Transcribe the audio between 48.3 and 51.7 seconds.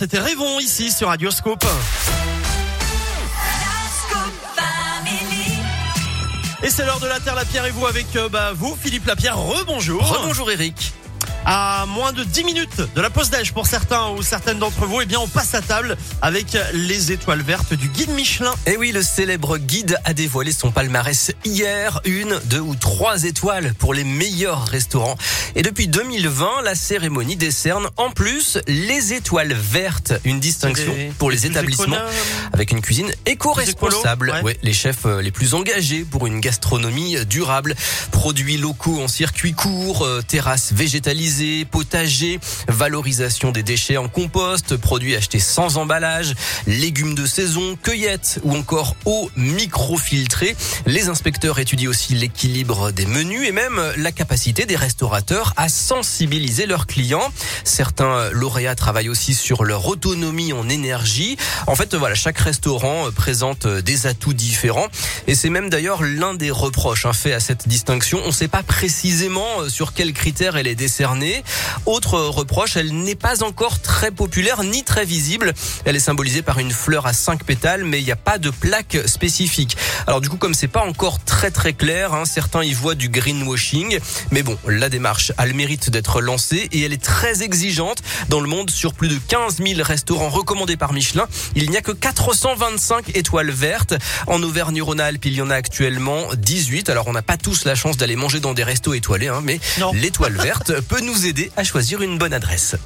ou encore eau microfiltrée. Les inspecteurs